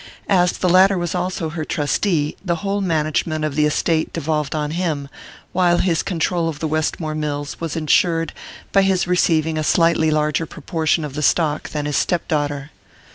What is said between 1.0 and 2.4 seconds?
also her trustee,